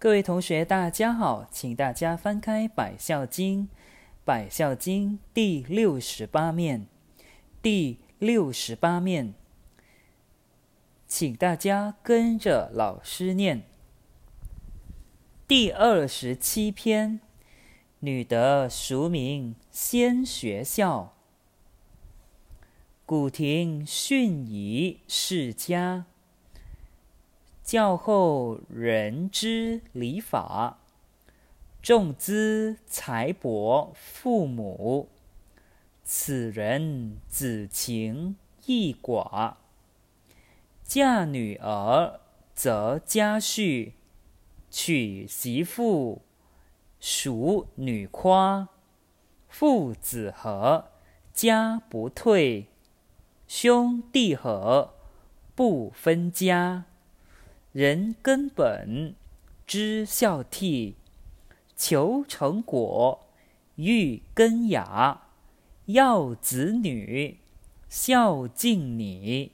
[0.00, 3.62] 各位同学，大家好，请大家翻开《百孝经》，
[4.24, 6.86] 《百孝经》第六十八面，
[7.60, 9.34] 第六十八面，
[11.08, 13.64] 请大家跟着老师念。
[15.48, 17.18] 第二十七篇，
[17.98, 21.16] 女德俗名先学校，
[23.04, 26.04] 古亭训仪世家。
[27.68, 30.78] 教后人之礼法，
[31.82, 35.10] 重资财帛父母。
[36.02, 39.56] 此人子情义寡。
[40.82, 42.20] 嫁女儿
[42.54, 43.92] 则家婿，
[44.70, 46.22] 娶媳妇
[46.98, 48.70] 属女夸。
[49.46, 50.86] 父子和，
[51.34, 52.68] 家不退；
[53.46, 54.94] 兄弟和，
[55.54, 56.86] 不分家。
[57.72, 59.14] 人根本
[59.66, 60.94] 知孝悌，
[61.76, 63.26] 求成果
[63.76, 65.22] 欲根雅。
[65.86, 67.38] 要子女
[67.88, 69.52] 孝敬你，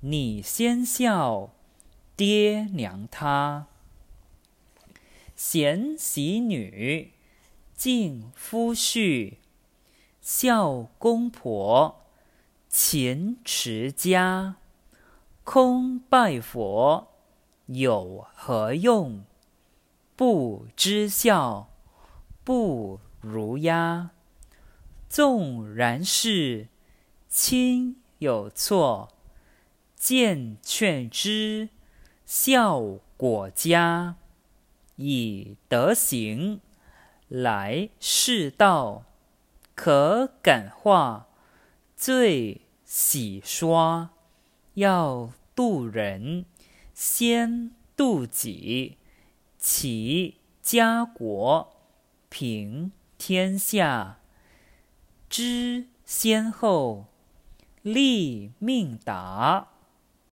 [0.00, 1.52] 你先孝
[2.16, 3.66] 爹娘他。
[5.34, 7.12] 贤媳女
[7.74, 9.34] 敬夫婿，
[10.20, 12.06] 孝公婆
[12.68, 14.56] 勤持家。
[15.42, 17.15] 空拜佛。
[17.66, 19.24] 有何用？
[20.14, 21.68] 不知孝，
[22.42, 24.10] 不如鸦。
[25.08, 26.68] 纵然是
[27.28, 29.12] 亲有错，
[29.94, 31.68] 见劝之，
[32.24, 32.80] 效
[33.16, 34.16] 果佳。
[34.96, 36.60] 以德行
[37.28, 39.04] 来世道，
[39.74, 41.26] 可感化，
[41.94, 44.10] 最洗刷。
[44.74, 46.46] 要度人。
[46.96, 48.96] 先度己，
[49.58, 51.76] 齐家国，
[52.30, 54.18] 平天下，
[55.28, 57.04] 知先后，
[57.82, 59.68] 立命达。